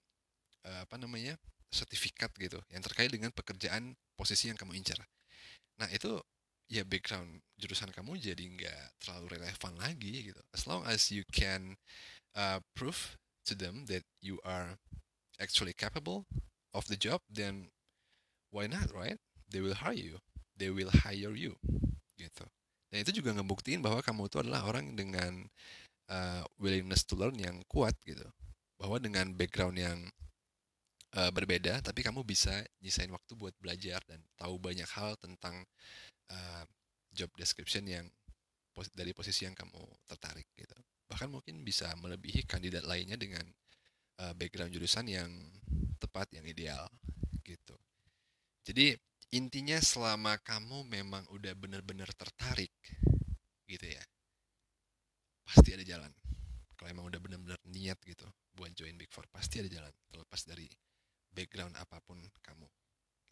uh, 0.69 0.81
apa 0.85 1.01
namanya? 1.01 1.41
Sertifikat 1.71 2.35
gitu 2.37 2.59
yang 2.75 2.83
terkait 2.83 3.11
dengan 3.11 3.31
pekerjaan 3.31 3.95
posisi 4.19 4.51
yang 4.51 4.59
kamu 4.59 4.75
incar. 4.77 4.99
Nah, 5.79 5.89
itu 5.91 6.21
ya 6.71 6.87
background 6.87 7.43
jurusan 7.59 7.91
kamu 7.91 8.15
jadi 8.19 8.45
nggak 8.47 8.83
terlalu 9.03 9.39
relevan 9.39 9.75
lagi 9.79 10.31
gitu. 10.31 10.43
As 10.55 10.67
long 10.71 10.87
as 10.87 11.11
you 11.11 11.27
can 11.31 11.79
uh, 12.39 12.63
prove 12.79 13.19
to 13.47 13.59
them 13.59 13.87
that 13.91 14.07
you 14.23 14.39
are 14.47 14.79
actually 15.43 15.75
capable 15.75 16.27
of 16.75 16.87
the 16.87 16.99
job, 16.99 17.19
then 17.27 17.71
why 18.55 18.71
not, 18.71 18.91
right? 18.95 19.19
They 19.51 19.59
will 19.59 19.79
hire 19.79 19.99
you. 19.99 20.23
They 20.55 20.71
will 20.71 20.93
hire 20.93 21.35
you, 21.35 21.57
gitu. 22.21 22.47
Dan 22.91 23.07
itu 23.07 23.23
juga 23.23 23.35
ngebuktiin 23.35 23.81
bahwa 23.81 24.05
kamu 24.05 24.29
itu 24.29 24.43
adalah 24.43 24.67
orang 24.67 24.95
dengan 24.95 25.49
uh, 26.11 26.43
willingness 26.61 27.07
to 27.07 27.17
learn 27.17 27.39
yang 27.39 27.63
kuat 27.67 27.97
gitu. 28.05 28.27
Bahwa 28.79 29.01
dengan 29.03 29.33
background 29.35 29.81
yang 29.81 30.11
uh, 31.17 31.31
berbeda, 31.35 31.83
tapi 31.83 32.07
kamu 32.07 32.23
bisa 32.23 32.53
nyisain 32.83 33.11
waktu 33.11 33.33
buat 33.35 33.55
belajar 33.59 34.03
dan 34.07 34.23
tahu 34.39 34.59
banyak 34.61 34.87
hal 34.95 35.19
tentang 35.19 35.67
uh, 36.31 36.65
job 37.11 37.31
description 37.35 37.87
yang 37.87 38.07
pos 38.71 38.87
dari 38.95 39.11
posisi 39.11 39.47
yang 39.47 39.55
kamu 39.59 39.83
tertarik 40.07 40.47
gitu. 40.55 40.77
Bahkan 41.11 41.27
mungkin 41.27 41.67
bisa 41.67 41.91
melebihi 41.99 42.47
kandidat 42.47 42.87
lainnya 42.87 43.19
dengan 43.19 43.43
uh, 44.23 44.33
background 44.39 44.71
jurusan 44.71 45.11
yang 45.11 45.31
tepat, 45.99 46.31
yang 46.39 46.47
ideal 46.47 46.87
gitu. 47.43 47.75
Jadi 48.63 48.95
intinya 49.35 49.79
selama 49.83 50.39
kamu 50.39 50.87
memang 50.87 51.27
udah 51.35 51.55
benar-benar 51.59 52.11
tertarik 52.15 52.75
gitu 53.67 53.87
ya, 53.87 54.03
pasti 55.47 55.75
ada 55.75 55.83
jalan. 55.83 56.11
Kalau 56.79 56.89
emang 56.91 57.07
udah 57.11 57.21
benar-benar 57.21 57.61
niat 57.67 57.99
gitu 58.07 58.25
buat 58.55 58.71
join 58.73 58.95
Big 58.95 59.11
Four, 59.11 59.27
pasti 59.29 59.61
ada 59.61 59.69
jalan. 59.69 59.93
Terlepas 60.09 60.47
dari 60.47 60.71
background 61.31 61.75
apa 61.79 62.03
pun 62.03 62.19
kamu 62.43 62.67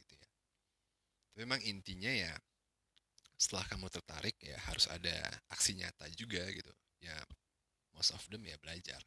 gitu 0.02 0.14
ya. 0.14 0.28
Tapi 1.34 1.38
memang 1.44 1.60
intinya 1.66 2.10
ya 2.10 2.32
setelah 3.38 3.66
kamu 3.70 3.86
tertarik 3.90 4.34
ya 4.42 4.58
harus 4.66 4.90
ada 4.90 5.14
aksi 5.50 5.78
nyata 5.78 6.10
juga 6.14 6.42
gitu. 6.50 6.70
Ya 6.98 7.14
most 7.94 8.14
of 8.14 8.22
them 8.30 8.42
ya 8.46 8.58
belajar. 8.58 8.98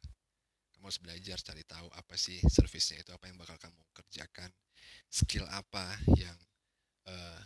Kamu 0.76 0.88
harus 0.88 1.00
belajar 1.00 1.36
cari 1.40 1.64
tahu 1.64 1.88
apa 1.92 2.14
sih 2.16 2.40
servisnya 2.48 3.04
itu 3.04 3.12
apa 3.12 3.28
yang 3.28 3.36
bakal 3.36 3.56
kamu 3.60 3.80
kerjakan 3.92 4.50
skill 5.12 5.44
apa 5.52 6.00
yang 6.16 6.36
uh, 7.06 7.40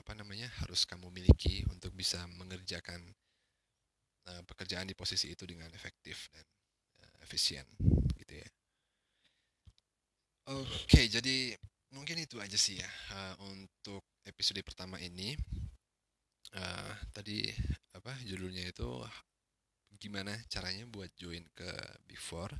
apa 0.00 0.12
namanya 0.16 0.50
harus 0.64 0.82
kamu 0.88 1.08
miliki 1.12 1.62
untuk 1.70 1.94
bisa 1.94 2.18
mengerjakan 2.34 2.98
uh, 4.26 4.42
pekerjaan 4.44 4.90
di 4.90 4.96
posisi 4.98 5.32
itu 5.32 5.46
dengan 5.46 5.70
efektif 5.70 6.28
dan 6.34 6.44
uh, 7.04 7.14
efisien 7.22 7.64
gitu 8.18 8.42
ya 8.42 8.48
oke 10.48 10.88
okay, 10.88 11.10
jadi 11.10 11.52
mungkin 11.90 12.22
itu 12.22 12.38
aja 12.38 12.56
sih 12.56 12.78
ya 12.78 12.90
uh, 13.12 13.34
untuk 13.50 14.02
episode 14.24 14.62
pertama 14.62 14.96
ini. 15.02 15.34
Uh, 16.50 16.92
tadi 17.14 17.46
apa 17.94 18.10
judulnya 18.26 18.74
itu 18.74 18.90
gimana 20.02 20.34
caranya 20.50 20.82
buat 20.90 21.06
join 21.14 21.46
ke 21.54 21.70
Four 22.18 22.50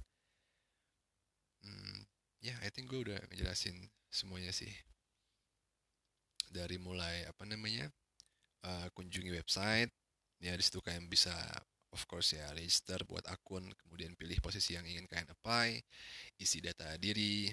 hmm, 1.67 2.07
ya 2.39 2.55
yeah, 2.55 2.57
I 2.63 2.71
think 2.71 2.87
gue 2.87 3.03
udah 3.03 3.19
ngejelasin 3.31 3.75
semuanya 4.11 4.55
sih. 4.55 4.71
Dari 6.51 6.79
mulai 6.79 7.27
apa 7.27 7.47
namanya 7.47 7.91
uh, 8.67 8.87
kunjungi 8.95 9.31
website. 9.35 9.91
Ya 10.41 10.57
di 10.57 10.63
situ 10.65 10.81
kalian 10.81 11.11
bisa 11.11 11.35
of 11.93 12.07
course 12.07 12.33
ya 12.39 12.47
register 12.55 13.03
buat 13.05 13.27
akun 13.29 13.67
kemudian 13.85 14.15
pilih 14.15 14.39
posisi 14.41 14.79
yang 14.79 14.87
ingin 14.87 15.05
kalian 15.11 15.29
apply 15.35 15.77
isi 16.39 16.63
data 16.63 16.97
diri 16.97 17.51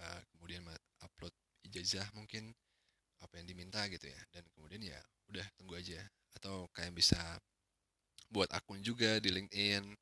uh, 0.00 0.20
kemudian 0.34 0.64
upload 1.02 1.34
ijazah 1.66 2.06
mungkin 2.14 2.52
apa 3.22 3.40
yang 3.40 3.46
diminta 3.48 3.84
gitu 3.88 4.10
ya. 4.10 4.20
Dan 4.32 4.44
kemudian 4.54 4.82
ya 4.84 5.00
udah 5.30 5.46
tunggu 5.56 5.78
aja. 5.78 6.00
Atau 6.34 6.68
kalian 6.74 6.94
bisa 6.94 7.18
buat 8.32 8.50
akun 8.50 8.82
juga 8.82 9.22
di 9.22 9.30
LinkedIn 9.30 9.94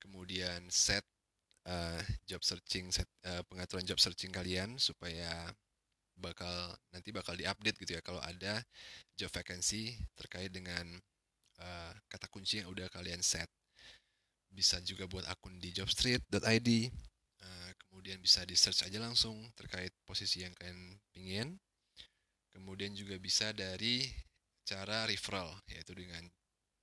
kemudian 0.00 0.64
set 0.70 1.04
uh, 1.66 2.00
job 2.24 2.40
searching 2.40 2.88
set 2.94 3.08
uh, 3.26 3.42
pengaturan 3.50 3.84
job 3.84 3.98
searching 3.98 4.30
kalian 4.30 4.78
supaya 4.78 5.50
bakal 6.16 6.72
nanti 6.94 7.12
bakal 7.12 7.36
diupdate 7.36 7.76
gitu 7.76 7.92
ya. 7.98 8.02
Kalau 8.04 8.22
ada 8.24 8.64
job 9.18 9.28
vacancy 9.28 9.96
terkait 10.16 10.48
dengan 10.48 10.84
uh, 11.60 11.92
kata 12.08 12.26
kunci 12.32 12.64
yang 12.64 12.72
udah 12.72 12.88
kalian 12.88 13.20
set. 13.20 13.48
Bisa 14.48 14.80
juga 14.80 15.04
buat 15.04 15.28
akun 15.28 15.60
di 15.60 15.74
jobstreet.id 15.76 16.70
kemudian 18.06 18.22
bisa 18.22 18.46
di 18.46 18.54
search 18.54 18.86
aja 18.86 19.02
langsung 19.02 19.34
terkait 19.58 19.90
posisi 20.06 20.46
yang 20.46 20.54
kalian 20.54 20.94
pingin. 21.10 21.58
Kemudian 22.54 22.94
juga 22.94 23.18
bisa 23.18 23.50
dari 23.50 24.06
cara 24.62 25.10
referral 25.10 25.50
yaitu 25.66 25.90
dengan 25.90 26.22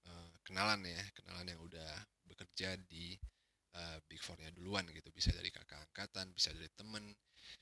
uh, 0.04 0.36
kenalan 0.44 0.84
ya 0.84 1.00
kenalan 1.16 1.48
yang 1.48 1.64
udah 1.64 1.96
bekerja 2.28 2.76
di 2.92 3.16
uh, 3.72 4.04
Big 4.04 4.20
Four-nya 4.20 4.52
duluan 4.52 4.84
gitu. 4.92 5.16
Bisa 5.16 5.32
dari 5.32 5.48
kakak 5.48 5.96
angkatan 5.96 6.28
bisa 6.36 6.52
dari 6.52 6.68
temen 6.76 7.16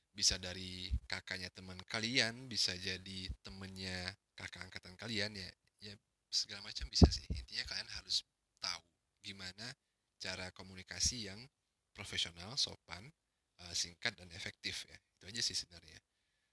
bisa 0.10 0.42
dari 0.42 0.90
kakaknya 1.06 1.54
teman 1.54 1.78
kalian 1.86 2.50
bisa 2.50 2.74
jadi 2.74 3.30
temennya 3.46 4.10
kakak 4.34 4.74
angkatan 4.74 4.98
kalian 4.98 5.38
ya 5.38 5.50
ya 5.86 5.94
segala 6.34 6.66
macam 6.66 6.90
bisa 6.90 7.06
sih. 7.14 7.30
Intinya 7.30 7.70
kalian 7.70 7.94
harus 7.94 8.26
tahu 8.58 8.82
gimana 9.22 9.70
cara 10.18 10.50
komunikasi 10.50 11.30
yang 11.30 11.46
profesional 11.94 12.58
sopan 12.58 13.14
uh, 13.66 13.74
singkat 13.74 14.18
dan 14.18 14.30
efektif 14.34 14.86
ya 14.90 14.98
itu 14.98 15.24
aja 15.30 15.42
sih 15.42 15.58
sebenarnya 15.58 15.98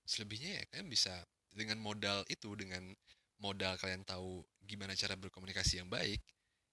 selebihnya 0.08 0.60
ya 0.60 0.62
kalian 0.72 0.88
bisa 0.88 1.12
dengan 1.52 1.80
modal 1.80 2.24
itu 2.28 2.52
dengan 2.54 2.92
modal 3.38 3.78
kalian 3.78 4.02
tahu 4.02 4.42
gimana 4.66 4.92
cara 4.98 5.14
berkomunikasi 5.16 5.80
yang 5.80 5.88
baik, 5.88 6.20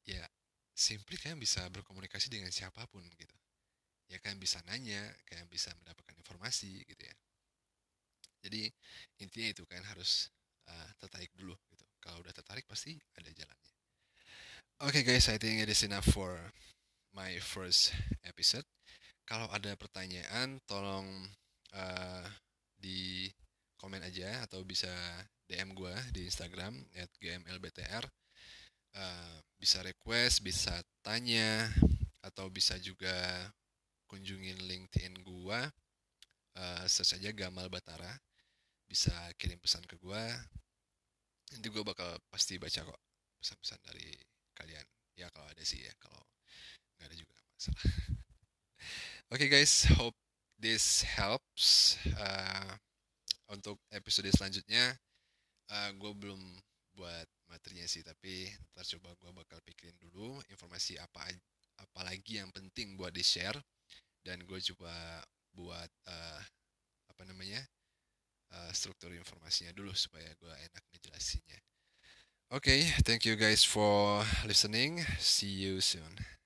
ya 0.03 0.25
simply 0.75 1.15
kalian 1.15 1.39
bisa 1.39 1.63
berkomunikasi 1.71 2.27
dengan 2.27 2.51
siapa 2.51 2.83
pun 2.89 3.05
gitu. 3.15 3.37
Ya 4.11 4.21
kalian 4.21 4.37
bisa 4.37 4.61
nanya, 4.69 5.01
kalian 5.25 5.49
bisa 5.49 5.73
mendapatkan 5.81 6.13
informasi 6.19 6.83
gitu 6.85 7.03
ya. 7.05 7.15
Jadi 8.45 8.69
intinya 9.21 9.49
itu 9.49 9.63
kalian 9.65 9.87
harus 9.89 10.29
uh, 10.69 10.89
tertarik 11.01 11.33
dulu 11.33 11.57
gitu. 11.73 11.85
Kalau 11.97 12.21
udah 12.21 12.33
tertarik 12.33 12.69
pasti 12.69 12.93
ada 13.17 13.29
jalannya. 13.33 13.73
Oke 14.83 15.01
okay 15.01 15.03
guys, 15.07 15.31
I 15.31 15.39
think 15.39 15.63
it 15.63 15.71
is 15.71 15.81
enough 15.81 16.05
for 16.05 16.53
my 17.15 17.39
first 17.41 17.95
episode. 18.27 18.67
Kalau 19.25 19.49
ada 19.49 19.73
pertanyaan, 19.73 20.61
tolong 20.69 21.09
uh, 21.73 22.25
di 22.77 23.25
komen 23.81 24.05
aja 24.05 24.45
atau 24.45 24.61
bisa 24.61 24.93
DM 25.49 25.73
gue 25.73 25.93
di 26.13 26.29
Instagram 26.29 26.77
at 26.93 27.09
gmlbtr. 27.17 28.05
Uh, 28.95 29.37
bisa 29.57 29.81
request 29.81 30.45
bisa 30.45 30.77
tanya 31.01 31.67
atau 32.21 32.47
bisa 32.53 32.77
juga 32.77 33.49
kunjungin 34.05 34.61
LinkedIn 34.61 35.19
gue 35.25 35.59
uh, 36.61 36.83
search 36.85 37.17
aja 37.17 37.33
Gamal 37.33 37.65
Batara. 37.73 38.13
Bisa 38.85 39.11
kirim 39.41 39.57
pesan 39.57 39.81
ke 39.89 39.97
gue 39.97 40.25
nanti 41.49 41.67
gue 41.69 41.81
bakal 41.81 42.13
pasti 42.29 42.61
baca 42.61 42.85
kok 42.85 43.01
pesan-pesan 43.41 43.81
dari 43.89 44.13
kalian. 44.53 44.85
Ya 45.17 45.33
kalau 45.33 45.49
ada 45.49 45.65
sih 45.65 45.81
ya 45.81 45.93
kalau 45.97 46.21
nggak 47.01 47.09
ada 47.09 47.17
juga 47.17 47.33
masalah 47.57 47.81
okay 49.31 49.47
guys 49.49 49.87
hope 49.97 50.15
this 50.59 51.03
helps 51.03 51.97
uh, 52.17 52.75
untuk 53.51 53.79
episode 53.91 54.29
selanjutnya 54.31 54.95
uh, 55.71 55.89
gue 55.95 56.11
belum 56.15 56.41
buat 56.95 57.27
materinya 57.51 57.85
sih 57.85 58.01
tapi 58.01 58.47
ntar 58.73 58.87
coba 58.97 59.13
gue 59.19 59.31
bakal 59.35 59.59
pikirin 59.67 59.95
dulu 59.99 60.39
informasi 60.49 60.95
apa 60.97 61.27
apa 61.79 62.01
lagi 62.07 62.39
yang 62.39 62.49
penting 62.55 62.95
buat 62.95 63.11
di 63.11 63.21
share 63.21 63.59
dan 64.23 64.41
gue 64.41 64.59
coba 64.73 65.21
buat 65.53 65.91
uh, 66.07 66.41
apa 67.11 67.23
namanya 67.27 67.61
uh, 68.51 68.71
struktur 68.71 69.11
informasinya 69.13 69.71
dulu 69.71 69.91
supaya 69.95 70.27
gue 70.35 70.51
enak 70.51 70.83
ngejelasinnya. 70.91 71.59
Oke, 72.53 72.69
okay, 72.69 72.81
thank 73.01 73.25
you 73.25 73.33
guys 73.33 73.65
for 73.65 74.21
listening. 74.45 75.01
See 75.17 75.49
you 75.49 75.81
soon. 75.81 76.44